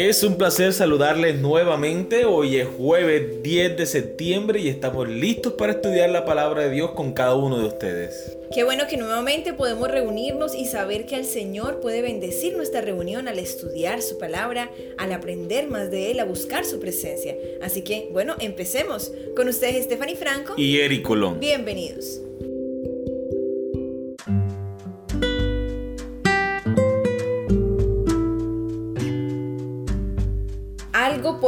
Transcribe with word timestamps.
Es 0.00 0.22
un 0.22 0.36
placer 0.36 0.72
saludarles 0.72 1.40
nuevamente. 1.40 2.24
Hoy 2.24 2.58
es 2.58 2.68
jueves 2.68 3.42
10 3.42 3.76
de 3.76 3.84
septiembre 3.84 4.60
y 4.60 4.68
estamos 4.68 5.08
listos 5.08 5.54
para 5.54 5.72
estudiar 5.72 6.08
la 6.10 6.24
palabra 6.24 6.62
de 6.62 6.70
Dios 6.70 6.92
con 6.92 7.12
cada 7.12 7.34
uno 7.34 7.58
de 7.58 7.66
ustedes. 7.66 8.38
Qué 8.54 8.62
bueno 8.62 8.84
que 8.88 8.96
nuevamente 8.96 9.54
podemos 9.54 9.90
reunirnos 9.90 10.54
y 10.54 10.66
saber 10.66 11.04
que 11.04 11.16
el 11.16 11.24
Señor 11.24 11.80
puede 11.80 12.00
bendecir 12.00 12.56
nuestra 12.56 12.80
reunión 12.80 13.26
al 13.26 13.40
estudiar 13.40 14.00
su 14.00 14.18
palabra, 14.18 14.70
al 14.98 15.10
aprender 15.10 15.66
más 15.66 15.90
de 15.90 16.12
Él, 16.12 16.20
a 16.20 16.24
buscar 16.24 16.64
su 16.64 16.78
presencia. 16.78 17.36
Así 17.60 17.82
que, 17.82 18.08
bueno, 18.12 18.36
empecemos. 18.38 19.10
Con 19.34 19.48
ustedes 19.48 19.86
Stephanie 19.86 20.14
Franco 20.14 20.54
y 20.56 20.78
Eric 20.78 21.02
Colón. 21.02 21.40
Bienvenidos. 21.40 22.20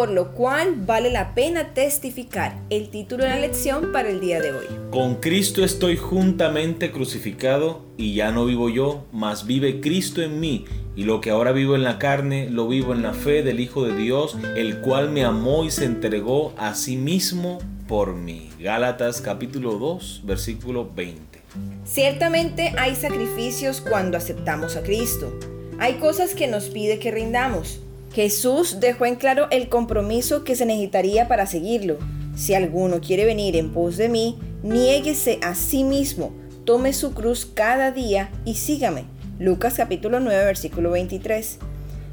Por 0.01 0.11
lo 0.11 0.33
cual 0.33 0.77
vale 0.87 1.11
la 1.11 1.35
pena 1.35 1.75
testificar. 1.75 2.59
El 2.71 2.89
título 2.89 3.25
de 3.25 3.29
la 3.29 3.39
lección 3.39 3.93
para 3.93 4.09
el 4.09 4.19
día 4.19 4.41
de 4.41 4.51
hoy. 4.51 4.65
Con 4.91 5.17
Cristo 5.17 5.63
estoy 5.63 5.99
juntamente 5.99 6.91
crucificado 6.91 7.83
y 7.99 8.15
ya 8.15 8.33
no 8.33 8.47
vivo 8.47 8.71
yo, 8.71 9.05
mas 9.13 9.45
vive 9.45 9.83
Cristo 9.83 10.23
en 10.23 10.41
mí. 10.41 10.65
Y 10.97 11.05
lo 11.05 11.21
que 11.21 11.29
ahora 11.29 11.53
vivo 11.53 11.75
en 11.77 11.85
la 11.85 11.99
carne, 11.99 12.49
lo 12.49 12.67
vivo 12.67 12.95
en 12.95 13.03
la 13.03 13.13
fe 13.13 13.43
del 13.43 13.61
Hijo 13.61 13.85
de 13.85 13.95
Dios, 13.95 14.39
el 14.57 14.81
cual 14.81 15.11
me 15.11 15.23
amó 15.23 15.67
y 15.67 15.71
se 15.71 15.85
entregó 15.85 16.55
a 16.57 16.75
sí 16.75 16.97
mismo 16.97 17.59
por 17.87 18.15
mí. 18.15 18.49
Gálatas 18.59 19.21
capítulo 19.21 19.73
2, 19.73 20.23
versículo 20.25 20.91
20. 20.95 21.43
Ciertamente 21.85 22.73
hay 22.79 22.97
sacrificios 22.97 23.83
cuando 23.83 24.17
aceptamos 24.17 24.77
a 24.77 24.83
Cristo. 24.83 25.39
Hay 25.79 25.97
cosas 25.97 26.35
que 26.35 26.47
nos 26.47 26.71
pide 26.71 26.99
que 26.99 27.11
rindamos 27.11 27.81
Jesús 28.13 28.81
dejó 28.81 29.07
en 29.07 29.15
claro 29.15 29.47
el 29.51 29.69
compromiso 29.69 30.43
que 30.43 30.57
se 30.57 30.67
necesitaría 30.67 31.29
para 31.29 31.47
seguirlo. 31.47 31.99
Si 32.35 32.55
alguno 32.55 33.01
quiere 33.01 33.25
venir 33.25 33.55
en 33.55 33.73
pos 33.73 33.97
de 33.97 34.09
mí, 34.09 34.39
niéguese 34.65 35.39
a 35.43 35.55
sí 35.55 35.85
mismo, 35.85 36.33
tome 36.65 36.93
su 36.93 37.15
cruz 37.15 37.47
cada 37.47 37.93
día 37.93 38.31
y 38.45 38.57
sígame. 38.57 39.05
Lucas 39.39 39.75
capítulo 39.77 40.19
9 40.19 40.45
versículo 40.45 40.91
23. 40.91 41.59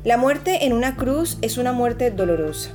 La 0.03 0.17
muerte 0.17 0.65
en 0.65 0.73
una 0.73 0.95
cruz 0.95 1.39
es 1.41 1.57
una 1.57 1.71
muerte 1.71 2.11
dolorosa. 2.11 2.71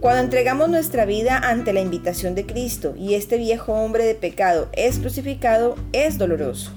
Cuando 0.00 0.22
entregamos 0.22 0.68
nuestra 0.68 1.04
vida 1.04 1.38
ante 1.38 1.72
la 1.72 1.80
invitación 1.80 2.34
de 2.34 2.46
Cristo 2.46 2.94
y 2.98 3.14
este 3.14 3.38
viejo 3.38 3.74
hombre 3.74 4.04
de 4.04 4.14
pecado 4.14 4.68
es 4.72 4.98
crucificado, 4.98 5.76
es 5.92 6.18
doloroso. 6.18 6.72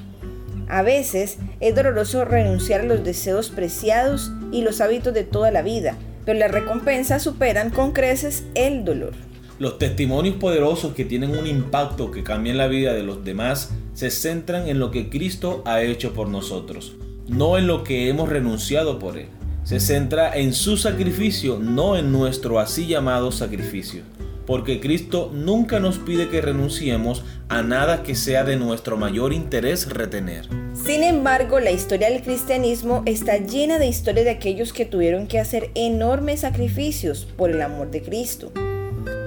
A 0.67 0.83
veces 0.83 1.37
es 1.59 1.73
doloroso 1.73 2.25
renunciar 2.25 2.81
a 2.81 2.85
los 2.85 3.03
deseos 3.03 3.49
preciados 3.49 4.31
y 4.51 4.61
los 4.61 4.81
hábitos 4.81 5.13
de 5.13 5.23
toda 5.23 5.51
la 5.51 5.61
vida, 5.61 5.97
pero 6.25 6.39
las 6.39 6.51
recompensas 6.51 7.23
superan 7.23 7.69
con 7.69 7.91
creces 7.91 8.43
el 8.55 8.85
dolor. 8.85 9.13
Los 9.59 9.77
testimonios 9.77 10.35
poderosos 10.35 10.93
que 10.93 11.05
tienen 11.05 11.37
un 11.37 11.45
impacto 11.45 12.11
que 12.11 12.23
cambia 12.23 12.53
la 12.53 12.67
vida 12.67 12.93
de 12.93 13.03
los 13.03 13.25
demás 13.25 13.71
se 13.93 14.09
centran 14.09 14.69
en 14.69 14.79
lo 14.79 14.91
que 14.91 15.09
Cristo 15.09 15.63
ha 15.65 15.81
hecho 15.81 16.13
por 16.13 16.29
nosotros, 16.29 16.95
no 17.27 17.57
en 17.57 17.67
lo 17.67 17.83
que 17.83 18.07
hemos 18.09 18.29
renunciado 18.29 18.99
por 18.99 19.17
Él. 19.17 19.27
Se 19.63 19.79
centra 19.79 20.35
en 20.35 20.53
su 20.53 20.77
sacrificio, 20.77 21.59
no 21.59 21.97
en 21.97 22.11
nuestro 22.11 22.59
así 22.59 22.87
llamado 22.87 23.31
sacrificio 23.31 24.03
porque 24.49 24.79
Cristo 24.79 25.29
nunca 25.31 25.79
nos 25.79 25.99
pide 25.99 26.27
que 26.27 26.41
renunciemos 26.41 27.23
a 27.49 27.61
nada 27.61 28.01
que 28.01 28.15
sea 28.15 28.43
de 28.43 28.55
nuestro 28.55 28.97
mayor 28.97 29.31
interés 29.31 29.87
retener. 29.87 30.47
Sin 30.73 31.03
embargo, 31.03 31.59
la 31.59 31.69
historia 31.69 32.09
del 32.09 32.23
cristianismo 32.23 33.03
está 33.05 33.37
llena 33.37 33.77
de 33.77 33.85
historias 33.85 34.25
de 34.25 34.31
aquellos 34.31 34.73
que 34.73 34.85
tuvieron 34.85 35.27
que 35.27 35.37
hacer 35.37 35.69
enormes 35.75 36.39
sacrificios 36.39 37.27
por 37.37 37.51
el 37.51 37.61
amor 37.61 37.91
de 37.91 38.01
Cristo. 38.01 38.51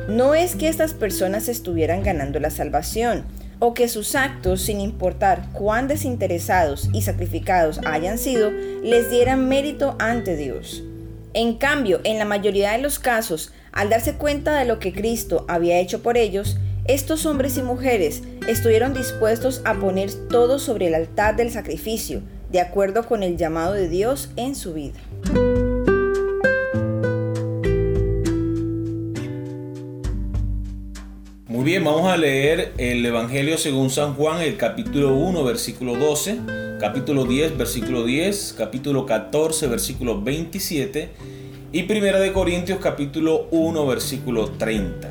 No 0.08 0.34
es 0.34 0.56
que 0.56 0.66
estas 0.66 0.92
personas 0.92 1.48
estuvieran 1.48 2.02
ganando 2.02 2.40
la 2.40 2.50
salvación, 2.50 3.24
o 3.60 3.74
que 3.74 3.86
sus 3.86 4.16
actos, 4.16 4.62
sin 4.62 4.80
importar 4.80 5.52
cuán 5.52 5.86
desinteresados 5.86 6.88
y 6.92 7.02
sacrificados 7.02 7.78
hayan 7.84 8.18
sido, 8.18 8.50
les 8.82 9.08
dieran 9.08 9.48
mérito 9.48 9.94
ante 10.00 10.34
Dios. 10.34 10.82
En 11.32 11.54
cambio, 11.54 12.00
en 12.02 12.18
la 12.18 12.24
mayoría 12.24 12.72
de 12.72 12.78
los 12.78 12.98
casos, 12.98 13.52
al 13.72 13.88
darse 13.88 14.14
cuenta 14.14 14.58
de 14.58 14.66
lo 14.66 14.78
que 14.78 14.92
Cristo 14.92 15.46
había 15.48 15.80
hecho 15.80 16.02
por 16.02 16.18
ellos, 16.18 16.58
estos 16.84 17.24
hombres 17.24 17.56
y 17.56 17.62
mujeres 17.62 18.22
estuvieron 18.46 18.92
dispuestos 18.92 19.62
a 19.64 19.74
poner 19.74 20.12
todo 20.28 20.58
sobre 20.58 20.88
el 20.88 20.94
altar 20.94 21.36
del 21.36 21.50
sacrificio, 21.50 22.20
de 22.50 22.60
acuerdo 22.60 23.06
con 23.06 23.22
el 23.22 23.38
llamado 23.38 23.72
de 23.72 23.88
Dios 23.88 24.30
en 24.36 24.54
su 24.54 24.74
vida. 24.74 25.00
Muy 31.46 31.64
bien, 31.64 31.84
vamos 31.84 32.10
a 32.10 32.16
leer 32.16 32.72
el 32.76 33.04
Evangelio 33.06 33.56
según 33.56 33.88
San 33.88 34.14
Juan, 34.14 34.42
el 34.42 34.58
capítulo 34.58 35.14
1, 35.14 35.44
versículo 35.44 35.96
12, 35.96 36.40
capítulo 36.78 37.24
10, 37.24 37.56
versículo 37.56 38.04
10, 38.04 38.54
capítulo 38.58 39.06
14, 39.06 39.66
versículo 39.68 40.20
27 40.20 41.41
y 41.74 41.84
Primera 41.84 42.20
de 42.20 42.34
Corintios 42.34 42.80
capítulo 42.80 43.46
1 43.50 43.86
versículo 43.86 44.50
30. 44.50 45.10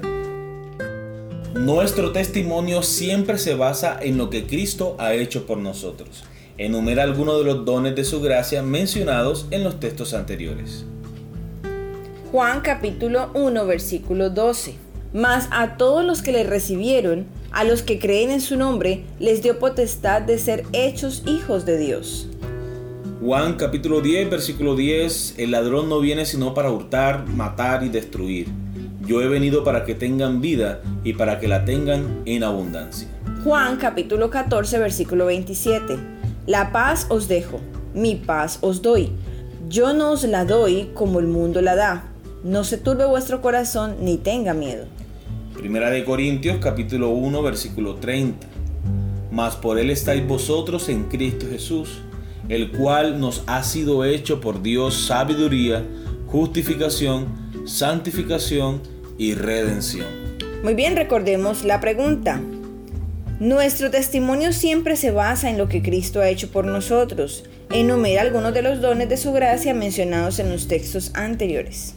Nuestro 1.56 2.12
testimonio 2.12 2.84
siempre 2.84 3.40
se 3.40 3.56
basa 3.56 3.98
en 4.00 4.20
lo 4.20 4.30
que 4.30 4.46
Cristo 4.46 4.96
ha 5.00 5.16
hecho 5.16 5.48
por 5.48 5.58
nosotros. 5.58 6.24
Enumera 6.60 7.02
algunos 7.02 7.40
de 7.40 7.46
los 7.46 7.66
dones 7.66 7.96
de 7.96 8.04
su 8.04 8.22
gracia 8.22 8.62
mencionados 8.62 9.48
en 9.50 9.64
los 9.64 9.80
textos 9.80 10.14
anteriores. 10.14 10.86
Juan 12.32 12.62
capítulo 12.62 13.32
1 13.34 13.66
versículo 13.66 14.30
12. 14.30 14.76
Mas 15.14 15.48
a 15.52 15.78
todos 15.78 16.06
los 16.06 16.22
que 16.22 16.32
le 16.32 16.44
recibieron, 16.44 17.26
a 17.52 17.64
los 17.64 17.82
que 17.82 17.98
creen 17.98 18.30
en 18.30 18.40
su 18.40 18.56
nombre, 18.56 19.04
les 19.20 19.42
dio 19.42 19.58
potestad 19.58 20.22
de 20.22 20.38
ser 20.38 20.64
hechos 20.74 21.24
hijos 21.26 21.66
de 21.66 21.80
Dios. 21.80 22.31
Juan 23.22 23.54
capítulo 23.54 24.02
10, 24.02 24.32
versículo 24.32 24.76
10, 24.76 25.36
el 25.38 25.52
ladrón 25.52 25.90
no 25.90 26.00
viene 26.00 26.26
sino 26.26 26.56
para 26.56 26.72
hurtar, 26.72 27.28
matar 27.28 27.84
y 27.84 27.90
destruir. 27.90 28.48
Yo 29.06 29.22
he 29.22 29.28
venido 29.28 29.64
para 29.64 29.86
que 29.86 29.94
tengan 29.94 30.42
vida 30.42 30.82
y 31.04 31.14
para 31.14 31.40
que 31.40 31.48
la 31.48 31.64
tengan 31.64 32.24
en 32.26 32.44
abundancia. 32.44 33.08
Juan 33.44 33.78
capítulo 33.78 34.32
14, 34.32 34.80
versículo 34.80 35.28
27. 35.28 35.98
La 36.48 36.72
paz 36.72 37.06
os 37.10 37.28
dejo, 37.28 37.60
mi 37.94 38.16
paz 38.16 38.58
os 38.62 38.82
doy. 38.82 39.12
Yo 39.70 39.94
no 39.94 40.14
os 40.14 40.24
la 40.24 40.44
doy 40.44 40.90
como 40.96 41.20
el 41.20 41.28
mundo 41.28 41.62
la 41.62 41.76
da. 41.76 42.12
No 42.44 42.64
se 42.64 42.80
turbe 42.80 43.06
vuestro 43.06 43.40
corazón 43.40 43.98
ni 44.02 44.18
tenga 44.18 44.56
miedo. 44.56 44.86
Primera 45.54 45.92
de 45.92 46.04
Corintios 46.06 46.58
capítulo 46.60 47.10
1, 47.10 47.44
versículo 47.44 47.98
30. 47.98 48.48
Mas 49.30 49.56
por 49.58 49.78
él 49.78 49.92
estáis 49.92 50.28
vosotros 50.28 50.90
en 50.90 51.04
Cristo 51.04 51.46
Jesús 51.48 52.02
el 52.52 52.70
cual 52.70 53.22
nos 53.22 53.44
ha 53.48 53.64
sido 53.64 54.04
hecho 54.04 54.42
por 54.42 54.62
Dios 54.62 55.06
sabiduría, 55.08 55.86
justificación, 56.28 57.28
santificación 57.66 58.82
y 59.18 59.36
redención. 59.36 60.08
Muy 60.62 60.74
bien, 60.74 60.98
recordemos 60.98 61.64
la 61.64 61.80
pregunta. 61.80 62.42
Nuestro 63.40 63.90
testimonio 63.90 64.52
siempre 64.52 64.98
se 64.98 65.12
basa 65.12 65.50
en 65.50 65.58
lo 65.58 65.70
que 65.70 65.82
Cristo 65.82 66.20
ha 66.20 66.28
hecho 66.28 66.52
por 66.52 66.66
nosotros. 66.66 67.46
Enumera 67.70 68.22
algunos 68.22 68.54
de 68.54 68.64
los 68.64 68.82
dones 68.82 69.08
de 69.08 69.16
su 69.16 69.32
gracia 69.32 69.74
mencionados 69.74 70.40
en 70.40 70.52
los 70.52 70.68
textos 70.68 71.12
anteriores. 71.14 71.96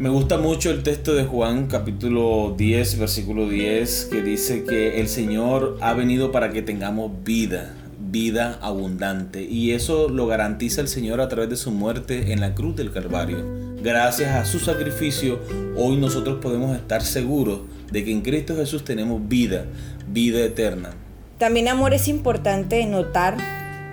Me 0.00 0.08
gusta 0.08 0.36
mucho 0.36 0.72
el 0.72 0.82
texto 0.82 1.14
de 1.14 1.22
Juan 1.22 1.68
capítulo 1.68 2.56
10, 2.58 2.98
versículo 2.98 3.48
10, 3.48 4.08
que 4.10 4.20
dice 4.20 4.64
que 4.64 5.00
el 5.00 5.06
Señor 5.06 5.78
ha 5.80 5.94
venido 5.94 6.32
para 6.32 6.50
que 6.50 6.60
tengamos 6.60 7.12
vida 7.22 7.72
vida 7.98 8.58
abundante. 8.62 9.42
Y 9.42 9.72
eso 9.72 10.08
lo 10.08 10.26
garantiza 10.26 10.80
el 10.80 10.88
Señor 10.88 11.20
a 11.20 11.28
través 11.28 11.50
de 11.50 11.56
su 11.56 11.70
muerte 11.70 12.32
en 12.32 12.40
la 12.40 12.54
cruz 12.54 12.76
del 12.76 12.92
Calvario. 12.92 13.44
Gracias 13.82 14.34
a 14.34 14.44
su 14.44 14.58
sacrificio, 14.58 15.40
hoy 15.76 15.96
nosotros 15.96 16.38
podemos 16.40 16.76
estar 16.76 17.02
seguros 17.02 17.60
de 17.90 18.04
que 18.04 18.12
en 18.12 18.22
Cristo 18.22 18.56
Jesús 18.56 18.84
tenemos 18.84 19.26
vida, 19.28 19.66
vida 20.08 20.40
eterna. 20.40 20.90
También, 21.38 21.68
amor, 21.68 21.94
es 21.94 22.08
importante 22.08 22.84
notar 22.86 23.36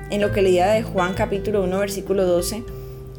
en 0.10 0.22
lo 0.22 0.32
que 0.32 0.42
leía 0.42 0.68
de 0.68 0.84
Juan 0.84 1.14
capítulo 1.14 1.64
1, 1.64 1.80
versículo 1.80 2.26
12, 2.26 2.64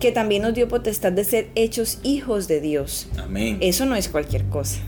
que 0.00 0.12
también 0.12 0.42
nos 0.42 0.54
dio 0.54 0.68
potestad 0.68 1.12
de 1.12 1.24
ser 1.24 1.48
hechos 1.54 1.98
hijos 2.02 2.48
de 2.48 2.60
Dios. 2.60 3.08
Amén. 3.18 3.58
Eso 3.60 3.84
no 3.86 3.96
es 3.96 4.08
cualquier 4.08 4.44
cosa. 4.46 4.80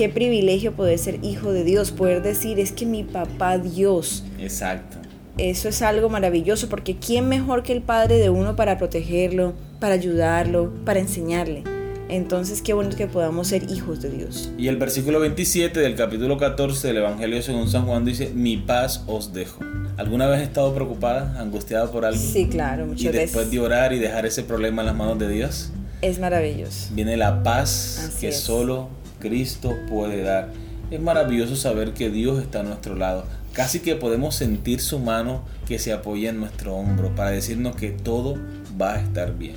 Qué 0.00 0.08
privilegio 0.08 0.72
poder 0.72 0.98
ser 0.98 1.22
hijo 1.22 1.52
de 1.52 1.62
Dios, 1.62 1.90
poder 1.90 2.22
decir, 2.22 2.58
es 2.58 2.72
que 2.72 2.86
mi 2.86 3.04
papá 3.04 3.58
Dios. 3.58 4.24
Exacto 4.38 4.96
eso 5.36 5.68
es 5.68 5.82
algo 5.82 6.08
maravilloso 6.08 6.68
porque 6.68 6.96
¿quién 6.96 7.28
mejor 7.28 7.62
que 7.62 7.72
el 7.72 7.82
padre 7.82 8.18
de 8.18 8.30
uno 8.30 8.56
para 8.56 8.78
protegerlo, 8.78 9.54
para 9.78 9.94
ayudarlo, 9.94 10.72
para 10.84 11.00
enseñarle? 11.00 11.64
Entonces, 12.08 12.60
qué 12.60 12.72
bueno 12.72 12.90
que 12.96 13.06
podamos 13.06 13.48
ser 13.48 13.70
hijos 13.70 14.02
de 14.02 14.10
Dios. 14.10 14.50
Y 14.58 14.68
el 14.68 14.76
versículo 14.76 15.20
27 15.20 15.78
del 15.80 15.94
capítulo 15.94 16.36
14 16.38 16.88
del 16.88 16.98
Evangelio 16.98 17.40
según 17.40 17.68
San 17.68 17.86
Juan 17.86 18.04
dice, 18.04 18.32
mi 18.34 18.56
paz 18.56 19.04
os 19.06 19.32
dejo. 19.32 19.60
¿Alguna 19.96 20.26
vez 20.26 20.38
has 20.40 20.48
estado 20.48 20.74
preocupada, 20.74 21.38
angustiada 21.38 21.90
por 21.90 22.04
algo? 22.04 22.20
Sí, 22.20 22.48
claro, 22.48 22.86
muchas 22.86 23.12
veces. 23.12 23.14
Y 23.14 23.24
después 23.24 23.50
de 23.50 23.60
orar 23.60 23.92
y 23.92 23.98
dejar 23.98 24.26
ese 24.26 24.42
problema 24.42 24.82
en 24.82 24.86
las 24.86 24.96
manos 24.96 25.18
de 25.18 25.28
Dios, 25.28 25.70
Es 26.02 26.18
maravilloso. 26.18 26.88
Viene 26.94 27.16
la 27.18 27.42
paz 27.42 28.16
que 28.20 28.32
solo 28.32 28.88
Cristo 29.18 29.76
puede 29.88 30.22
dar. 30.22 30.48
Es 30.90 31.00
maravilloso 31.00 31.56
saber 31.56 31.92
que 31.92 32.08
Dios 32.08 32.40
está 32.42 32.60
a 32.60 32.62
nuestro 32.62 32.96
lado. 32.96 33.26
Casi 33.52 33.80
que 33.80 33.96
podemos 33.96 34.34
sentir 34.34 34.80
su 34.80 34.98
mano 34.98 35.44
que 35.66 35.78
se 35.78 35.92
apoya 35.92 36.30
en 36.30 36.40
nuestro 36.40 36.74
hombro 36.74 37.14
para 37.14 37.30
decirnos 37.30 37.76
que 37.76 37.90
todo 37.90 38.36
va 38.80 38.94
a 38.94 39.00
estar 39.00 39.36
bien. 39.36 39.56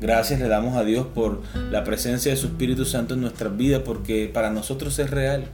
Gracias 0.00 0.40
le 0.40 0.48
damos 0.48 0.76
a 0.76 0.84
Dios 0.84 1.06
por 1.14 1.42
la 1.70 1.84
presencia 1.84 2.30
de 2.30 2.36
su 2.36 2.46
Espíritu 2.46 2.84
Santo 2.84 3.14
en 3.14 3.20
nuestras 3.20 3.54
vidas 3.56 3.82
porque 3.84 4.30
para 4.32 4.50
nosotros 4.50 4.98
es 4.98 5.10
real. 5.10 5.44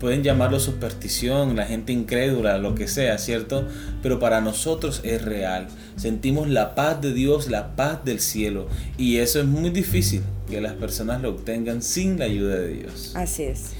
Pueden 0.00 0.22
llamarlo 0.22 0.60
superstición, 0.60 1.56
la 1.56 1.66
gente 1.66 1.92
incrédula, 1.92 2.58
lo 2.58 2.74
que 2.74 2.88
sea, 2.88 3.16
¿cierto? 3.18 3.66
Pero 4.02 4.18
para 4.18 4.40
nosotros 4.40 5.00
es 5.04 5.22
real. 5.22 5.68
Sentimos 5.96 6.48
la 6.48 6.74
paz 6.74 7.00
de 7.00 7.12
Dios, 7.12 7.48
la 7.48 7.76
paz 7.76 8.04
del 8.04 8.20
cielo. 8.20 8.68
Y 8.98 9.18
eso 9.18 9.40
es 9.40 9.46
muy 9.46 9.70
difícil 9.70 10.22
que 10.50 10.60
las 10.60 10.74
personas 10.74 11.22
lo 11.22 11.30
obtengan 11.30 11.82
sin 11.82 12.18
la 12.18 12.26
ayuda 12.26 12.56
de 12.56 12.68
Dios. 12.68 13.12
Así 13.14 13.44
es. 13.44 13.70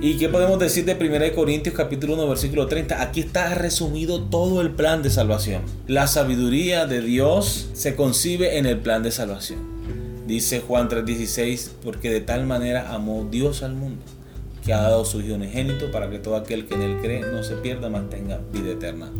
¿Y 0.00 0.16
qué 0.16 0.28
podemos 0.28 0.58
decir 0.58 0.84
de 0.84 0.94
1 0.94 1.34
Corintios 1.34 1.74
capítulo 1.74 2.14
1 2.14 2.28
versículo 2.28 2.66
30? 2.66 3.02
Aquí 3.02 3.20
está 3.20 3.54
resumido 3.54 4.22
todo 4.22 4.60
el 4.60 4.70
plan 4.70 5.02
de 5.02 5.10
salvación. 5.10 5.62
La 5.86 6.06
sabiduría 6.06 6.86
de 6.86 7.02
Dios 7.02 7.70
se 7.74 7.94
concibe 7.94 8.58
en 8.58 8.66
el 8.66 8.78
plan 8.78 9.02
de 9.02 9.10
salvación. 9.10 9.60
Dice 10.26 10.60
Juan 10.60 10.88
3:16, 10.88 11.72
porque 11.84 12.10
de 12.10 12.20
tal 12.20 12.46
manera 12.46 12.94
amó 12.94 13.28
Dios 13.30 13.62
al 13.62 13.74
mundo, 13.74 14.02
que 14.64 14.72
ha 14.72 14.80
dado 14.82 15.04
su 15.04 15.20
Hijo 15.20 15.34
unigénito 15.34 15.90
para 15.90 16.08
que 16.10 16.18
todo 16.18 16.36
aquel 16.36 16.66
que 16.66 16.74
en 16.74 16.82
él 16.82 16.98
cree 17.00 17.20
no 17.20 17.42
se 17.42 17.56
pierda, 17.56 17.88
mantenga 17.88 18.40
vida 18.52 18.72
eterna. 18.72 19.10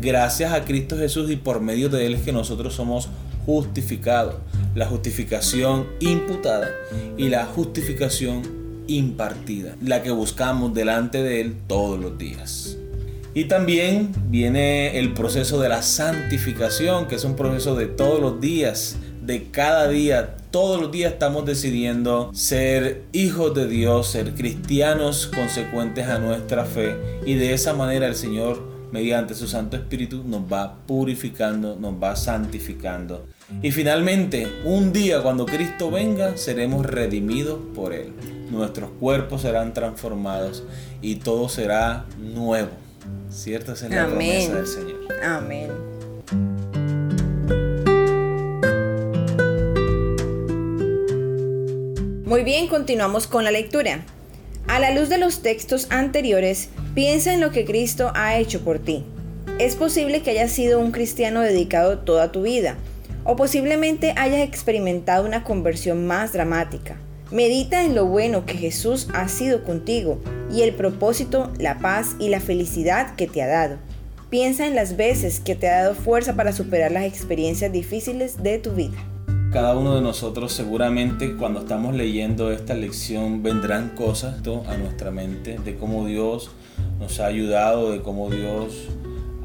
Gracias 0.00 0.52
a 0.52 0.64
Cristo 0.64 0.96
Jesús 0.96 1.30
y 1.30 1.36
por 1.36 1.60
medio 1.60 1.88
de 1.88 2.06
él 2.06 2.14
es 2.14 2.22
que 2.22 2.32
nosotros 2.32 2.74
somos 2.74 3.08
justificados. 3.46 4.36
La 4.74 4.86
justificación 4.86 5.86
imputada 5.98 6.68
y 7.16 7.28
la 7.28 7.44
justificación 7.46 8.60
impartida, 8.86 9.76
la 9.82 10.02
que 10.02 10.10
buscamos 10.10 10.74
delante 10.74 11.22
de 11.22 11.40
Él 11.40 11.56
todos 11.66 11.98
los 11.98 12.18
días. 12.18 12.76
Y 13.32 13.44
también 13.44 14.12
viene 14.28 14.98
el 14.98 15.14
proceso 15.14 15.60
de 15.60 15.68
la 15.68 15.82
santificación, 15.82 17.06
que 17.06 17.14
es 17.14 17.24
un 17.24 17.36
proceso 17.36 17.76
de 17.76 17.86
todos 17.86 18.20
los 18.20 18.40
días, 18.40 18.96
de 19.22 19.44
cada 19.50 19.88
día. 19.88 20.36
Todos 20.50 20.80
los 20.80 20.90
días 20.90 21.12
estamos 21.12 21.44
decidiendo 21.44 22.30
ser 22.34 23.04
hijos 23.12 23.54
de 23.54 23.68
Dios, 23.68 24.08
ser 24.08 24.34
cristianos 24.34 25.26
consecuentes 25.26 26.08
a 26.08 26.18
nuestra 26.18 26.64
fe. 26.64 26.96
Y 27.24 27.34
de 27.34 27.52
esa 27.52 27.72
manera 27.72 28.06
el 28.06 28.16
Señor, 28.16 28.60
mediante 28.92 29.34
su 29.34 29.46
Santo 29.46 29.76
Espíritu, 29.76 30.24
nos 30.24 30.42
va 30.42 30.78
purificando, 30.86 31.76
nos 31.76 31.94
va 31.94 32.16
santificando. 32.16 33.26
Y 33.62 33.70
finalmente, 33.70 34.48
un 34.64 34.92
día 34.92 35.22
cuando 35.22 35.46
Cristo 35.46 35.90
venga, 35.90 36.36
seremos 36.36 36.84
redimidos 36.86 37.58
por 37.74 37.92
Él 37.92 38.12
nuestros 38.50 38.90
cuerpos 38.98 39.42
serán 39.42 39.72
transformados 39.72 40.64
y 41.00 41.16
todo 41.16 41.48
será 41.48 42.04
nuevo. 42.18 42.70
¿Cierto? 43.30 43.72
Esa 43.72 43.86
es 43.86 43.92
la 43.92 44.06
promesa 44.06 44.54
del 44.54 44.66
Señor. 44.66 44.98
Amén. 45.22 45.89
Muy 52.40 52.52
bien, 52.52 52.68
continuamos 52.68 53.26
con 53.26 53.44
la 53.44 53.50
lectura. 53.50 54.00
A 54.66 54.80
la 54.80 54.92
luz 54.92 55.10
de 55.10 55.18
los 55.18 55.42
textos 55.42 55.88
anteriores, 55.90 56.70
piensa 56.94 57.34
en 57.34 57.40
lo 57.42 57.50
que 57.50 57.66
Cristo 57.66 58.12
ha 58.14 58.38
hecho 58.38 58.64
por 58.64 58.78
ti. 58.78 59.04
Es 59.58 59.76
posible 59.76 60.22
que 60.22 60.30
hayas 60.30 60.50
sido 60.50 60.80
un 60.80 60.90
cristiano 60.90 61.42
dedicado 61.42 61.98
toda 61.98 62.32
tu 62.32 62.40
vida, 62.40 62.78
o 63.24 63.36
posiblemente 63.36 64.14
hayas 64.16 64.40
experimentado 64.40 65.26
una 65.26 65.44
conversión 65.44 66.06
más 66.06 66.32
dramática. 66.32 66.96
Medita 67.30 67.84
en 67.84 67.94
lo 67.94 68.06
bueno 68.06 68.46
que 68.46 68.54
Jesús 68.54 69.08
ha 69.12 69.28
sido 69.28 69.62
contigo 69.62 70.18
y 70.50 70.62
el 70.62 70.72
propósito, 70.72 71.52
la 71.58 71.78
paz 71.78 72.16
y 72.18 72.30
la 72.30 72.40
felicidad 72.40 73.16
que 73.16 73.26
te 73.26 73.42
ha 73.42 73.48
dado. 73.48 73.76
Piensa 74.30 74.66
en 74.66 74.74
las 74.74 74.96
veces 74.96 75.40
que 75.40 75.56
te 75.56 75.68
ha 75.68 75.82
dado 75.82 75.94
fuerza 75.94 76.36
para 76.36 76.54
superar 76.54 76.90
las 76.90 77.04
experiencias 77.04 77.70
difíciles 77.70 78.42
de 78.42 78.58
tu 78.58 78.70
vida. 78.70 79.09
Cada 79.52 79.76
uno 79.76 79.96
de 79.96 80.00
nosotros 80.00 80.52
seguramente 80.52 81.34
cuando 81.36 81.60
estamos 81.60 81.94
leyendo 81.94 82.52
esta 82.52 82.74
lección 82.74 83.42
vendrán 83.42 83.90
cosas 83.90 84.36
a 84.68 84.76
nuestra 84.76 85.10
mente 85.10 85.58
de 85.58 85.76
cómo 85.76 86.06
Dios 86.06 86.50
nos 86.98 87.20
ha 87.20 87.26
ayudado, 87.26 87.92
de 87.92 88.00
cómo 88.00 88.30
Dios 88.30 88.88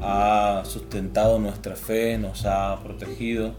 ha 0.00 0.62
sustentado 0.64 1.38
nuestra 1.38 1.74
fe, 1.74 2.18
nos 2.18 2.44
ha 2.46 2.78
protegido 2.82 3.54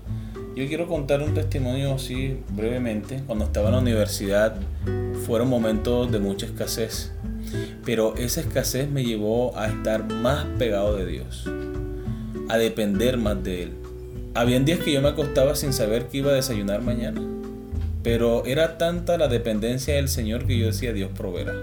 yo 0.58 0.68
quiero 0.68 0.88
contar 0.88 1.22
un 1.22 1.36
testimonio 1.36 1.94
así 1.94 2.40
brevemente. 2.50 3.22
Cuando 3.28 3.46
estaba 3.46 3.68
en 3.68 3.76
la 3.76 3.82
universidad 3.82 4.56
fueron 5.28 5.50
momentos 5.50 6.12
de 6.12 6.18
mucha 6.18 6.48
escasez, 6.48 7.12
pero 7.86 8.16
esa 8.16 8.42
escasez 8.42 8.90
me 8.90 9.04
llevó 9.04 9.56
a 9.56 9.68
estar 9.68 10.12
más 10.12 10.48
pegado 10.58 10.96
de 10.98 11.06
Dios, 11.06 11.48
a 12.50 12.58
depender 12.58 13.18
más 13.18 13.44
de 13.44 13.64
Él. 13.64 13.74
Habían 14.38 14.66
días 14.66 14.82
que 14.82 14.92
yo 14.92 15.02
me 15.02 15.10
acostaba 15.10 15.56
sin 15.56 15.74
saber 15.74 16.10
que 16.10 16.20
iba 16.20 16.30
a 16.30 16.36
desayunar 16.36 16.84
mañana, 16.84 17.20
pero 18.04 18.46
era 18.46 18.78
tanta 18.78 19.18
la 19.18 19.28
dependencia 19.28 19.96
del 19.96 20.10
Señor 20.10 20.46
que 20.46 20.60
yo 20.60 20.68
decía 20.68 20.94
Dios 20.94 21.10
proveerá. 21.18 21.56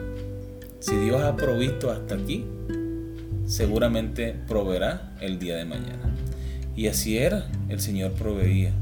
Si 0.80 0.96
Dios 0.96 1.22
ha 1.22 1.36
provisto 1.36 1.92
hasta 1.92 2.16
aquí, 2.16 2.44
seguramente 3.46 4.34
proveerá 4.48 5.12
el 5.20 5.38
día 5.38 5.54
de 5.54 5.66
mañana. 5.66 6.16
Y 6.74 6.88
así 6.88 7.16
era, 7.16 7.46
el 7.68 7.78
Señor 7.78 8.10
proveía 8.10 8.72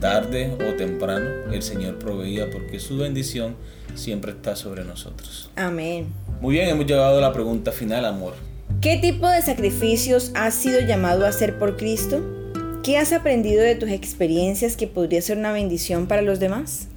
tarde 0.00 0.52
o 0.56 0.76
temprano, 0.76 1.50
el 1.50 1.62
Señor 1.62 1.98
proveía 1.98 2.50
porque 2.50 2.78
su 2.78 2.98
bendición 2.98 3.56
siempre 3.94 4.32
está 4.32 4.54
sobre 4.54 4.84
nosotros. 4.84 5.48
Amén. 5.56 6.08
Muy 6.42 6.56
bien, 6.56 6.68
hemos 6.68 6.84
llegado 6.84 7.16
a 7.16 7.20
la 7.22 7.32
pregunta 7.32 7.72
final, 7.72 8.04
amor. 8.04 8.34
¿Qué 8.82 8.98
tipo 8.98 9.26
de 9.26 9.40
sacrificios 9.40 10.30
has 10.34 10.52
sido 10.54 10.80
llamado 10.80 11.24
a 11.24 11.30
hacer 11.30 11.58
por 11.58 11.78
Cristo? 11.78 12.39
¿Qué 12.82 12.96
has 12.96 13.12
aprendido 13.12 13.62
de 13.62 13.74
tus 13.74 13.90
experiencias 13.90 14.74
que 14.74 14.86
podría 14.86 15.20
ser 15.20 15.36
una 15.36 15.52
bendición 15.52 16.06
para 16.06 16.22
los 16.22 16.40
demás? 16.40 16.88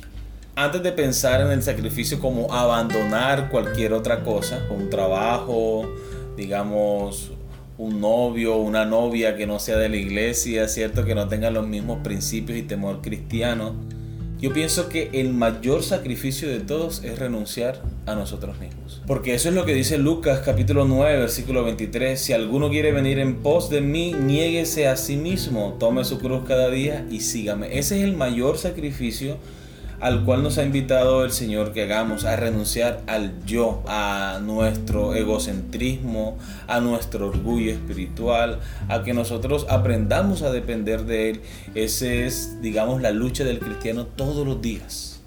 Antes 0.56 0.82
de 0.82 0.94
pensar 0.94 1.42
en 1.42 1.52
el 1.52 1.62
sacrificio 1.62 2.22
como 2.22 2.54
abandonar 2.54 3.50
cualquier 3.50 3.92
otra 3.92 4.24
cosa, 4.24 4.66
un 4.70 4.90
trabajo, 4.90 5.94
digamos, 6.38 7.32
un 7.78 8.00
novio 8.00 8.56
una 8.58 8.86
novia 8.86 9.36
que 9.36 9.46
no 9.46 9.60
sea 9.60 9.76
de 9.78 9.90
la 9.90 9.98
iglesia, 9.98 10.70
¿cierto? 10.70 11.04
Que 11.04 11.16
no 11.16 11.28
tenga 11.28 11.52
los 11.52 11.68
mismos 11.68 12.00
principios 12.02 12.58
y 12.58 12.62
temor 12.62 13.02
cristiano. 13.02 13.76
Yo 14.44 14.52
pienso 14.52 14.90
que 14.90 15.10
el 15.14 15.34
mayor 15.34 15.84
sacrificio 15.84 16.50
de 16.50 16.60
todos 16.60 17.02
es 17.06 17.18
renunciar 17.18 17.82
a 18.06 18.14
nosotros 18.14 18.60
mismos. 18.60 19.02
Porque 19.08 19.36
eso 19.36 19.48
es 19.48 19.56
lo 19.56 19.64
que 19.64 19.74
dice 19.74 19.98
Lucas 19.98 20.42
capítulo 20.44 20.84
9, 20.84 21.18
versículo 21.18 21.64
23. 21.64 22.20
Si 22.20 22.34
alguno 22.34 22.70
quiere 22.70 22.92
venir 22.92 23.20
en 23.20 23.38
pos 23.38 23.70
de 23.70 23.80
mí, 23.80 24.12
niéguese 24.12 24.90
a 24.90 24.98
sí 24.98 25.16
mismo, 25.16 25.78
tome 25.80 26.04
su 26.04 26.20
cruz 26.20 26.44
cada 26.46 26.70
día 26.70 27.08
y 27.10 27.22
sígame. 27.22 27.80
Ese 27.80 28.00
es 28.00 28.04
el 28.04 28.18
mayor 28.18 28.58
sacrificio 28.58 29.38
al 30.04 30.26
cual 30.26 30.44
nos 30.44 30.58
ha 30.58 30.64
invitado 30.64 31.24
el 31.24 31.32
Señor 31.32 31.72
que 31.72 31.84
hagamos, 31.84 32.26
a 32.26 32.36
renunciar 32.36 33.02
al 33.08 33.46
yo, 33.46 33.82
a 33.88 34.42
nuestro 34.44 35.16
egocentrismo, 35.16 36.38
a 36.68 36.82
nuestro 36.82 37.30
orgullo 37.30 37.72
espiritual, 37.72 38.60
a 38.90 39.02
que 39.04 39.14
nosotros 39.14 39.66
aprendamos 39.70 40.42
a 40.42 40.52
depender 40.52 41.06
de 41.06 41.30
Él. 41.30 41.42
Ese 41.74 42.28
es, 42.28 42.62
digamos, 42.62 43.02
la 43.02 43.12
lucha 43.12 43.46
del 43.46 43.60
cristiano 43.60 44.06
todos 44.06 44.46
los 44.46 44.62
días. 44.62 45.22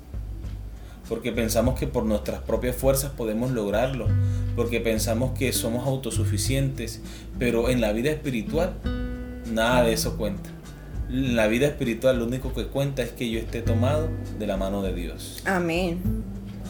Porque 1.09 1.33
pensamos 1.33 1.79
que 1.79 1.87
por 1.87 2.05
nuestras 2.05 2.43
propias 2.43 2.77
fuerzas 2.77 3.13
podemos 3.13 3.53
lograrlo, 3.53 4.09
porque 4.57 4.83
pensamos 4.83 5.39
que 5.39 5.55
somos 5.55 5.87
autosuficientes, 5.87 7.01
pero 7.39 7.71
en 7.71 7.81
la 7.81 7.93
vida 7.93 8.11
espiritual 8.11 8.75
nada 9.51 9.85
de 9.85 9.95
eso 9.95 10.19
cuenta 10.19 10.56
la 11.09 11.47
vida 11.47 11.67
espiritual 11.67 12.19
lo 12.19 12.27
único 12.27 12.53
que 12.53 12.67
cuenta 12.67 13.03
es 13.03 13.11
que 13.11 13.31
yo 13.31 13.39
esté 13.39 13.63
tomado 13.63 14.09
de 14.39 14.47
la 14.47 14.57
mano 14.57 14.83
de 14.83 14.93
Dios. 14.93 15.43
Amén. 15.45 16.01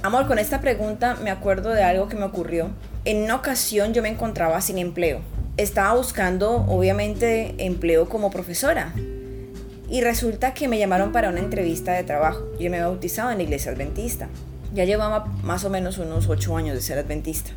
Amor, 0.02 0.26
con 0.26 0.38
esta 0.38 0.60
pregunta 0.60 1.16
me 1.22 1.30
acuerdo 1.30 1.70
de 1.70 1.82
algo 1.82 2.08
que 2.08 2.16
me 2.16 2.24
ocurrió. 2.24 2.70
En 3.04 3.22
una 3.22 3.36
ocasión 3.36 3.94
yo 3.94 4.02
me 4.02 4.08
encontraba 4.08 4.60
sin 4.60 4.78
empleo. 4.78 5.20
Estaba 5.56 5.94
buscando, 5.94 6.66
obviamente, 6.68 7.54
empleo 7.58 8.08
como 8.08 8.30
profesora. 8.30 8.92
Y 9.88 10.00
resulta 10.02 10.52
que 10.52 10.68
me 10.68 10.78
llamaron 10.78 11.12
para 11.12 11.30
una 11.30 11.40
entrevista 11.40 11.92
de 11.92 12.04
trabajo. 12.04 12.44
Yo 12.60 12.70
me 12.70 12.78
he 12.78 12.82
bautizado 12.82 13.30
en 13.30 13.38
la 13.38 13.44
iglesia 13.44 13.72
adventista. 13.72 14.28
Ya 14.74 14.84
llevaba 14.84 15.26
más 15.42 15.64
o 15.64 15.70
menos 15.70 15.98
unos 15.98 16.28
ocho 16.28 16.56
años 16.56 16.74
de 16.74 16.82
ser 16.82 16.98
adventista. 16.98 17.52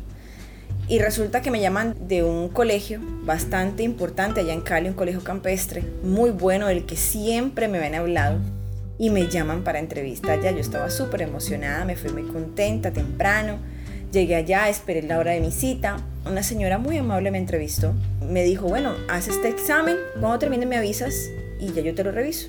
Y 0.90 0.98
resulta 0.98 1.40
que 1.40 1.52
me 1.52 1.60
llaman 1.60 1.94
de 2.08 2.24
un 2.24 2.48
colegio 2.48 2.98
bastante 3.22 3.84
importante 3.84 4.40
allá 4.40 4.52
en 4.52 4.60
Cali, 4.60 4.88
un 4.88 4.94
colegio 4.94 5.22
campestre, 5.22 5.84
muy 6.02 6.30
bueno, 6.30 6.66
del 6.66 6.84
que 6.84 6.96
siempre 6.96 7.68
me 7.68 7.78
habían 7.78 7.94
hablado. 7.94 8.40
Y 8.98 9.10
me 9.10 9.28
llaman 9.28 9.62
para 9.62 9.78
entrevista 9.78 10.32
allá. 10.32 10.50
Yo 10.50 10.58
estaba 10.58 10.90
súper 10.90 11.22
emocionada, 11.22 11.84
me 11.84 11.94
fui 11.94 12.10
muy 12.10 12.24
contenta 12.24 12.90
temprano. 12.90 13.58
Llegué 14.10 14.34
allá, 14.34 14.68
esperé 14.68 15.02
la 15.02 15.20
hora 15.20 15.30
de 15.30 15.40
mi 15.40 15.52
cita. 15.52 15.98
Una 16.26 16.42
señora 16.42 16.78
muy 16.78 16.98
amable 16.98 17.30
me 17.30 17.38
entrevistó. 17.38 17.94
Me 18.28 18.42
dijo, 18.42 18.66
bueno, 18.66 18.92
haz 19.08 19.28
este 19.28 19.48
examen, 19.48 19.94
cuando 20.18 20.40
termine 20.40 20.66
me 20.66 20.76
avisas 20.76 21.30
y 21.60 21.72
ya 21.72 21.82
yo 21.82 21.94
te 21.94 22.02
lo 22.02 22.10
reviso. 22.10 22.48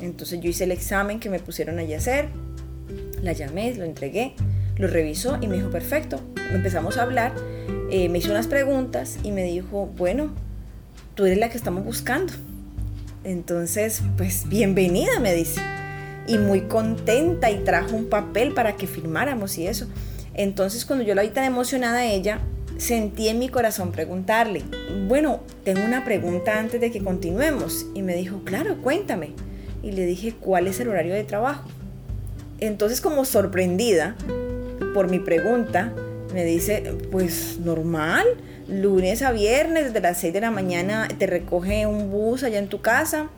Entonces 0.00 0.40
yo 0.40 0.48
hice 0.48 0.62
el 0.62 0.70
examen 0.70 1.18
que 1.18 1.28
me 1.28 1.40
pusieron 1.40 1.80
allí 1.80 1.94
a 1.94 1.98
hacer, 1.98 2.28
la 3.20 3.32
llamé, 3.32 3.74
lo 3.74 3.84
entregué, 3.84 4.34
lo 4.76 4.86
revisó 4.86 5.38
y 5.40 5.48
me 5.48 5.56
dijo, 5.56 5.70
perfecto. 5.70 6.20
Empezamos 6.52 6.96
a 6.96 7.02
hablar, 7.02 7.32
eh, 7.90 8.08
me 8.08 8.18
hizo 8.18 8.30
unas 8.30 8.46
preguntas 8.46 9.18
y 9.22 9.32
me 9.32 9.42
dijo, 9.44 9.86
bueno, 9.96 10.30
tú 11.14 11.26
eres 11.26 11.38
la 11.38 11.50
que 11.50 11.56
estamos 11.56 11.84
buscando. 11.84 12.32
Entonces, 13.24 14.02
pues 14.16 14.48
bienvenida, 14.48 15.18
me 15.20 15.34
dice. 15.34 15.60
Y 16.26 16.38
muy 16.38 16.62
contenta 16.62 17.50
y 17.50 17.64
trajo 17.64 17.96
un 17.96 18.06
papel 18.06 18.54
para 18.54 18.76
que 18.76 18.86
firmáramos 18.86 19.58
y 19.58 19.66
eso. 19.66 19.86
Entonces, 20.34 20.84
cuando 20.84 21.04
yo 21.04 21.14
la 21.14 21.22
vi 21.22 21.28
tan 21.28 21.44
emocionada 21.44 21.98
a 21.98 22.06
ella, 22.06 22.40
sentí 22.78 23.28
en 23.28 23.38
mi 23.38 23.48
corazón 23.48 23.92
preguntarle, 23.92 24.62
bueno, 25.08 25.40
tengo 25.64 25.84
una 25.84 26.04
pregunta 26.04 26.58
antes 26.58 26.80
de 26.80 26.90
que 26.90 27.02
continuemos. 27.02 27.86
Y 27.94 28.02
me 28.02 28.14
dijo, 28.14 28.42
claro, 28.44 28.78
cuéntame. 28.80 29.32
Y 29.82 29.92
le 29.92 30.06
dije, 30.06 30.34
¿cuál 30.38 30.66
es 30.66 30.78
el 30.80 30.88
horario 30.88 31.14
de 31.14 31.24
trabajo? 31.24 31.68
Entonces, 32.60 33.00
como 33.00 33.24
sorprendida 33.24 34.14
por 34.94 35.10
mi 35.10 35.18
pregunta, 35.18 35.92
me 36.32 36.44
dice, 36.44 36.94
pues 37.10 37.58
normal, 37.58 38.26
lunes 38.68 39.22
a 39.22 39.32
viernes, 39.32 39.86
desde 39.86 40.00
las 40.00 40.18
6 40.18 40.32
de 40.32 40.40
la 40.40 40.50
mañana 40.50 41.08
te 41.18 41.26
recoge 41.26 41.86
un 41.86 42.10
bus 42.10 42.42
allá 42.44 42.58
en 42.58 42.68
tu 42.68 42.80
casa. 42.80 43.28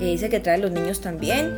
Y 0.00 0.04
dice 0.04 0.28
que 0.28 0.40
trae 0.40 0.58
los 0.58 0.70
niños 0.70 1.00
también. 1.00 1.52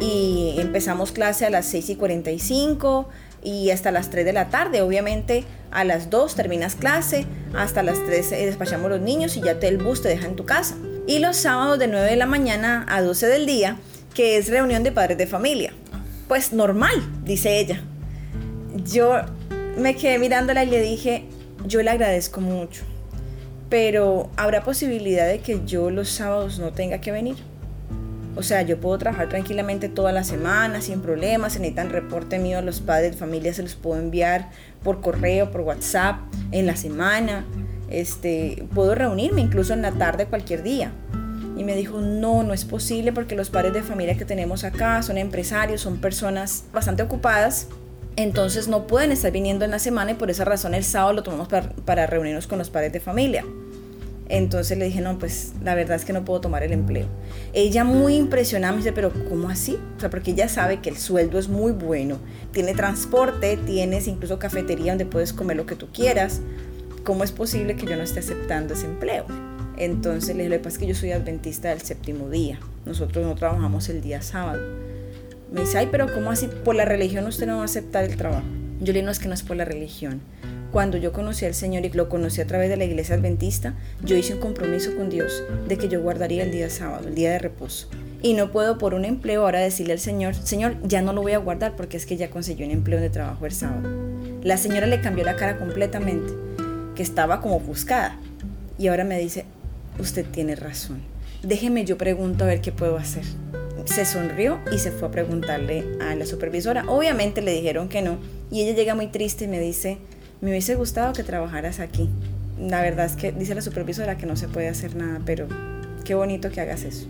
Y 0.00 0.56
empezamos 0.58 1.12
clase 1.12 1.46
a 1.46 1.50
las 1.50 1.66
6 1.66 1.90
y 1.90 1.96
45 1.96 3.08
y 3.44 3.70
hasta 3.70 3.90
las 3.90 4.10
3 4.10 4.24
de 4.24 4.32
la 4.32 4.48
tarde. 4.48 4.82
Obviamente 4.82 5.44
a 5.70 5.84
las 5.84 6.10
2 6.10 6.34
terminas 6.34 6.74
clase, 6.74 7.26
hasta 7.54 7.82
las 7.82 8.04
3 8.04 8.32
eh, 8.32 8.46
despachamos 8.46 8.90
los 8.90 9.00
niños 9.00 9.36
y 9.36 9.42
ya 9.42 9.58
te, 9.58 9.68
el 9.68 9.78
bus 9.78 10.02
te 10.02 10.08
deja 10.08 10.26
en 10.26 10.36
tu 10.36 10.44
casa. 10.44 10.76
Y 11.06 11.18
los 11.18 11.36
sábados 11.36 11.78
de 11.78 11.88
9 11.88 12.10
de 12.10 12.16
la 12.16 12.26
mañana 12.26 12.86
a 12.88 13.02
12 13.02 13.26
del 13.26 13.46
día, 13.46 13.76
que 14.14 14.36
es 14.36 14.48
reunión 14.48 14.82
de 14.82 14.92
padres 14.92 15.18
de 15.18 15.26
familia. 15.26 15.72
Pues 16.28 16.52
normal, 16.52 16.94
dice 17.24 17.58
ella. 17.58 17.82
Yo 18.84 19.16
me 19.76 19.96
quedé 19.96 20.18
mirándola 20.18 20.64
y 20.64 20.70
le 20.70 20.80
dije, 20.80 21.24
yo 21.66 21.82
le 21.82 21.90
agradezco 21.90 22.40
mucho, 22.40 22.82
pero 23.68 24.30
¿habrá 24.36 24.62
posibilidad 24.64 25.26
de 25.26 25.40
que 25.40 25.62
yo 25.64 25.90
los 25.90 26.10
sábados 26.10 26.58
no 26.58 26.72
tenga 26.72 27.00
que 27.00 27.12
venir? 27.12 27.36
O 28.34 28.42
sea, 28.42 28.62
yo 28.62 28.80
puedo 28.80 28.96
trabajar 28.96 29.28
tranquilamente 29.28 29.88
toda 29.88 30.10
la 30.10 30.24
semana 30.24 30.80
sin 30.80 31.00
problemas. 31.02 31.52
Si 31.52 31.58
necesitan 31.58 31.90
reporte 31.90 32.38
mío 32.38 32.58
a 32.58 32.62
los 32.62 32.80
padres 32.80 33.12
de 33.12 33.18
familia, 33.18 33.52
se 33.52 33.62
los 33.62 33.74
puedo 33.74 34.00
enviar 34.00 34.48
por 34.82 35.02
correo, 35.02 35.50
por 35.50 35.60
WhatsApp, 35.60 36.18
en 36.50 36.66
la 36.66 36.76
semana. 36.76 37.44
Este, 37.90 38.64
puedo 38.74 38.94
reunirme 38.94 39.42
incluso 39.42 39.74
en 39.74 39.82
la 39.82 39.92
tarde 39.92 40.26
cualquier 40.26 40.62
día. 40.62 40.92
Y 41.58 41.64
me 41.64 41.76
dijo, 41.76 42.00
no, 42.00 42.42
no 42.42 42.54
es 42.54 42.64
posible 42.64 43.12
porque 43.12 43.36
los 43.36 43.50
padres 43.50 43.74
de 43.74 43.82
familia 43.82 44.16
que 44.16 44.24
tenemos 44.24 44.64
acá 44.64 45.02
son 45.02 45.18
empresarios, 45.18 45.82
son 45.82 46.00
personas 46.00 46.64
bastante 46.72 47.02
ocupadas. 47.02 47.68
Entonces 48.16 48.68
no 48.68 48.86
pueden 48.86 49.10
estar 49.10 49.32
viniendo 49.32 49.64
en 49.64 49.70
la 49.70 49.78
semana 49.78 50.10
y 50.10 50.14
por 50.14 50.30
esa 50.30 50.44
razón 50.44 50.74
el 50.74 50.84
sábado 50.84 51.14
lo 51.14 51.22
tomamos 51.22 51.48
para, 51.48 52.06
reunirnos 52.06 52.46
con 52.46 52.58
los 52.58 52.68
padres 52.68 52.92
de 52.92 53.00
familia. 53.00 53.44
Entonces 54.28 54.78
le 54.78 54.86
dije, 54.86 55.00
no, 55.00 55.18
pues 55.18 55.52
la 55.62 55.74
verdad 55.74 55.96
es 55.96 56.04
que 56.04 56.12
no 56.12 56.24
puedo 56.24 56.40
tomar 56.40 56.62
el 56.62 56.72
empleo. 56.72 57.06
Ella 57.52 57.84
muy 57.84 58.16
impresionada 58.16 58.72
me 58.72 58.78
dice, 58.78 58.92
pero 58.92 59.12
¿cómo 59.28 59.50
así? 59.50 59.78
O 59.96 60.00
sea, 60.00 60.10
porque 60.10 60.30
ella 60.30 60.48
sabe 60.48 60.80
que 60.80 60.90
el 60.90 60.96
sueldo 60.96 61.38
es 61.38 61.48
muy 61.48 61.72
bueno. 61.72 62.18
Tiene 62.52 62.74
transporte, 62.74 63.58
tienes 63.58 64.06
incluso 64.08 64.38
cafetería 64.38 64.92
donde 64.92 65.06
puedes 65.06 65.32
comer 65.32 65.56
lo 65.56 65.66
que 65.66 65.74
tú 65.74 65.88
quieras. 65.92 66.40
¿Cómo 67.04 67.24
es 67.24 67.32
posible 67.32 67.76
que 67.76 67.86
yo 67.86 67.96
no 67.96 68.02
esté 68.02 68.20
aceptando 68.20 68.74
ese 68.74 68.86
empleo? 68.86 69.26
Entonces 69.76 70.36
le 70.36 70.44
dije, 70.44 70.50
lo 70.50 70.56
que 70.56 70.64
pasa 70.64 70.76
es 70.76 70.78
que 70.78 70.86
yo 70.86 70.94
soy 70.94 71.12
adventista 71.12 71.70
del 71.70 71.82
séptimo 71.82 72.30
día. 72.30 72.58
Nosotros 72.86 73.26
no 73.26 73.34
trabajamos 73.34 73.88
el 73.88 74.00
día 74.00 74.22
sábado. 74.22 74.81
Me 75.52 75.60
dice, 75.60 75.78
ay, 75.78 75.88
pero 75.90 76.12
¿cómo 76.12 76.30
así? 76.30 76.48
Por 76.64 76.74
la 76.74 76.84
religión 76.84 77.26
usted 77.26 77.46
no 77.46 77.56
va 77.56 77.62
a 77.62 77.66
aceptar 77.66 78.04
el 78.04 78.16
trabajo. 78.16 78.46
Yo 78.80 78.92
le 78.92 79.00
digo, 79.00 79.06
no 79.06 79.12
es 79.12 79.18
que 79.18 79.28
no 79.28 79.34
es 79.34 79.42
por 79.42 79.56
la 79.56 79.64
religión 79.64 80.20
cuando 80.72 80.96
yo 80.96 81.12
conocí 81.12 81.44
al 81.44 81.54
Señor 81.54 81.84
y 81.84 81.90
lo 81.90 82.08
conocí 82.08 82.40
a 82.40 82.46
través 82.46 82.70
de 82.70 82.78
la 82.78 82.84
iglesia 82.84 83.14
adventista, 83.14 83.74
yo 84.02 84.16
hice 84.16 84.34
un 84.34 84.40
compromiso 84.40 84.96
con 84.96 85.10
Dios 85.10 85.44
de 85.68 85.76
que 85.76 85.88
yo 85.88 86.00
guardaría 86.00 86.42
el 86.44 86.50
día 86.50 86.70
sábado, 86.70 87.08
el 87.08 87.14
día 87.14 87.30
de 87.30 87.38
reposo. 87.38 87.88
Y 88.22 88.32
no 88.32 88.50
puedo 88.50 88.78
por 88.78 88.94
un 88.94 89.04
empleo 89.04 89.42
ahora 89.42 89.60
decirle 89.60 89.92
al 89.92 89.98
Señor, 89.98 90.34
Señor, 90.34 90.76
ya 90.82 91.02
no 91.02 91.12
lo 91.12 91.20
voy 91.20 91.32
a 91.32 91.38
guardar 91.38 91.76
porque 91.76 91.98
es 91.98 92.06
que 92.06 92.16
ya 92.16 92.30
consiguió 92.30 92.64
un 92.64 92.72
empleo 92.72 93.00
de 93.00 93.10
trabajo 93.10 93.44
el 93.44 93.52
sábado. 93.52 93.86
La 94.42 94.56
señora 94.56 94.86
le 94.86 95.02
cambió 95.02 95.24
la 95.24 95.36
cara 95.36 95.58
completamente, 95.58 96.32
que 96.94 97.02
estaba 97.02 97.42
como 97.42 97.60
buscada. 97.60 98.18
Y 98.78 98.88
ahora 98.88 99.04
me 99.04 99.18
dice, 99.18 99.44
usted 99.98 100.24
tiene 100.24 100.56
razón. 100.56 101.02
Déjeme, 101.42 101.84
yo 101.84 101.98
pregunto 101.98 102.44
a 102.44 102.46
ver 102.46 102.62
qué 102.62 102.72
puedo 102.72 102.96
hacer. 102.96 103.24
Se 103.84 104.04
sonrió 104.04 104.60
y 104.72 104.78
se 104.78 104.90
fue 104.92 105.08
a 105.08 105.10
preguntarle 105.10 105.84
a 106.00 106.14
la 106.14 106.24
supervisora. 106.24 106.84
Obviamente 106.88 107.42
le 107.42 107.52
dijeron 107.52 107.88
que 107.88 108.02
no. 108.02 108.18
Y 108.50 108.62
ella 108.62 108.74
llega 108.74 108.94
muy 108.94 109.08
triste 109.08 109.44
y 109.44 109.48
me 109.48 109.60
dice, 109.60 109.98
me 110.40 110.50
hubiese 110.50 110.74
gustado 110.74 111.12
que 111.12 111.24
trabajaras 111.24 111.80
aquí. 111.80 112.08
La 112.58 112.80
verdad 112.80 113.06
es 113.06 113.16
que 113.16 113.32
dice 113.32 113.54
la 113.54 113.62
supervisora 113.62 114.16
que 114.16 114.26
no 114.26 114.36
se 114.36 114.48
puede 114.48 114.68
hacer 114.68 114.94
nada, 114.94 115.20
pero 115.24 115.48
qué 116.04 116.14
bonito 116.14 116.50
que 116.50 116.60
hagas 116.60 116.84
eso. 116.84 117.06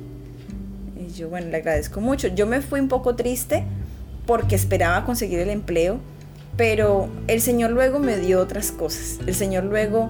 Y 0.97 1.13
yo, 1.13 1.29
bueno, 1.29 1.49
le 1.49 1.57
agradezco 1.57 2.01
mucho. 2.01 2.29
Yo 2.29 2.47
me 2.47 2.61
fui 2.63 2.81
un 2.81 2.89
poco 2.89 3.17
triste 3.17 3.65
porque 4.27 4.55
esperaba 4.55 5.05
conseguir 5.05 5.41
el 5.41 5.51
empleo, 5.51 5.99
pero 6.57 7.09
el 7.27 7.41
Señor 7.41 7.71
luego 7.71 7.99
me 7.99 8.17
dio 8.17 8.41
otras 8.41 8.73
cosas. 8.73 9.19
El 9.27 9.35
Señor 9.35 9.65
luego 9.65 10.09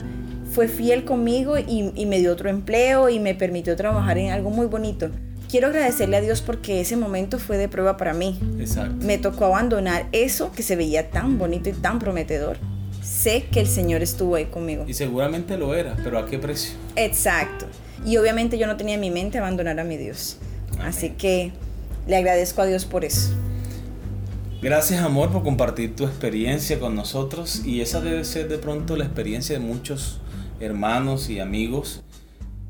fue 0.53 0.69
fiel 0.69 1.05
conmigo 1.05 1.59
y, 1.59 1.93
y 1.95 2.07
me 2.07 2.19
dio 2.19 2.33
otro 2.33 2.51
empleo 2.51 3.09
y 3.09 3.19
me 3.19 3.35
permitió 3.35 3.75
trabajar 3.75 4.19
en 4.19 4.31
algo 4.31 4.51
muy 4.51 4.67
bonito 4.67 5.11
quiero 5.53 5.69
agradecerle 5.69 6.17
a 6.17 6.23
Dios 6.23 6.41
porque 6.41 6.81
ese 6.81 6.97
momento 6.97 7.39
fue 7.39 7.59
de 7.59 7.69
prueba 7.69 7.99
para 7.99 8.15
mí. 8.15 8.39
Exacto. 8.59 9.05
Me 9.05 9.19
tocó 9.19 9.45
abandonar 9.45 10.07
eso 10.11 10.51
que 10.51 10.63
se 10.63 10.77
veía 10.77 11.11
tan 11.11 11.39
bonito 11.39 11.69
y 11.69 11.73
tan 11.73 11.99
prometedor 11.99 12.57
sé 13.03 13.45
que 13.53 13.61
el 13.61 13.67
Señor 13.67 14.03
estuvo 14.03 14.37
ahí 14.37 14.47
conmigo. 14.47 14.87
Y 14.89 14.95
seguramente 14.95 15.59
lo 15.59 15.75
era, 15.75 15.95
pero 16.03 16.19
¿a 16.19 16.25
qué 16.25 16.39
precio? 16.39 16.75
Exacto. 16.97 17.67
Y 18.07 18.17
obviamente 18.17 18.57
yo 18.57 18.67
no 18.67 18.79
tenía 18.79 18.95
en 18.95 19.03
mi 19.03 19.11
mente 19.11 19.37
abandonar 19.37 19.79
a 19.79 19.85
mi 19.85 19.99
Dios. 19.99 20.39
Así 20.81 21.11
que 21.11 21.53
le 22.07 22.17
agradezco 22.17 22.63
a 22.63 22.67
Dios 22.67 22.87
por 22.87 23.05
eso. 23.05 23.33
Gracias 24.63 25.03
amor 25.03 25.33
por 25.33 25.43
compartir 25.43 25.95
tu 25.95 26.05
experiencia 26.05 26.81
con 26.81 26.95
nosotros 26.95 27.63
y 27.67 27.83
esa 27.83 28.01
debe 28.01 28.25
ser 28.25 28.49
de 28.49 28.57
pronto 28.57 28.97
la 28.97 29.05
experiencia 29.05 29.59
de 29.59 29.63
muchos 29.63 30.19
hermanos 30.61 31.29
y 31.29 31.41
amigos. 31.41 32.03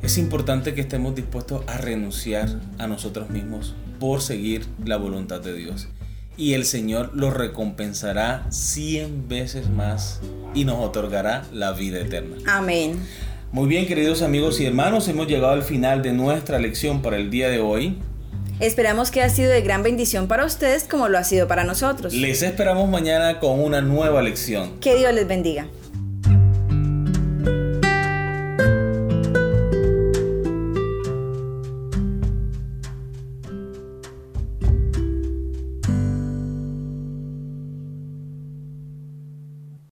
Es 0.02 0.18
importante 0.18 0.74
que 0.74 0.80
estemos 0.80 1.14
dispuestos 1.14 1.62
a 1.68 1.78
renunciar 1.78 2.48
a 2.78 2.88
nosotros 2.88 3.30
mismos 3.30 3.74
por 4.00 4.20
seguir 4.20 4.66
la 4.84 4.96
voluntad 4.96 5.40
de 5.40 5.54
Dios 5.54 5.88
y 6.36 6.54
el 6.54 6.64
Señor 6.64 7.12
lo 7.14 7.30
recompensará 7.30 8.44
cien 8.50 9.28
veces 9.28 9.70
más 9.70 10.20
y 10.54 10.64
nos 10.64 10.84
otorgará 10.84 11.44
la 11.52 11.70
vida 11.70 12.00
eterna. 12.00 12.36
Amén. 12.46 12.96
Muy 13.52 13.68
bien, 13.68 13.86
queridos 13.86 14.22
amigos 14.22 14.58
y 14.60 14.66
hermanos, 14.66 15.06
hemos 15.06 15.28
llegado 15.28 15.52
al 15.52 15.62
final 15.62 16.02
de 16.02 16.12
nuestra 16.12 16.58
lección 16.58 17.00
para 17.00 17.16
el 17.16 17.30
día 17.30 17.48
de 17.48 17.60
hoy. 17.60 17.98
Esperamos 18.58 19.12
que 19.12 19.22
haya 19.22 19.32
sido 19.32 19.52
de 19.52 19.60
gran 19.60 19.84
bendición 19.84 20.26
para 20.26 20.44
ustedes 20.44 20.82
como 20.84 21.08
lo 21.08 21.18
ha 21.18 21.24
sido 21.24 21.46
para 21.46 21.62
nosotros. 21.62 22.12
Les 22.12 22.42
esperamos 22.42 22.88
mañana 22.88 23.38
con 23.38 23.60
una 23.60 23.80
nueva 23.82 24.20
lección. 24.20 24.80
Que 24.80 24.96
Dios 24.96 25.14
les 25.14 25.28
bendiga. 25.28 25.68